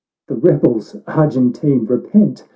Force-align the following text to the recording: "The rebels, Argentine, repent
"The 0.29 0.35
rebels, 0.35 0.95
Argentine, 1.05 1.85
repent 1.85 2.47